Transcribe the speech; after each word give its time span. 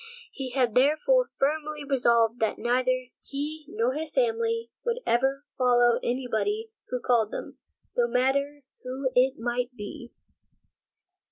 He 0.31 0.49
had 0.49 0.73
therefore 0.73 1.29
firmly 1.37 1.83
resolved 1.87 2.39
that 2.39 2.57
neither 2.57 2.91
he 3.21 3.65
nor 3.69 3.93
his 3.93 4.09
family 4.09 4.71
would 4.83 4.99
ever 5.05 5.45
follow 5.59 5.99
any 6.01 6.27
body 6.27 6.71
who 6.89 6.99
called 6.99 7.29
them, 7.29 7.59
no 7.95 8.07
matter 8.07 8.63
who 8.81 9.11
it 9.13 9.37
might 9.37 9.75
be. 9.77 10.11